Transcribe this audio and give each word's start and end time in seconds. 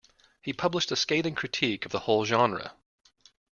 He 0.41 0.51
published 0.51 0.91
a 0.91 0.95
scathing 0.95 1.35
critique 1.35 1.85
of 1.85 1.91
the 1.91 1.99
whole 1.99 2.25
genre. 2.25 2.73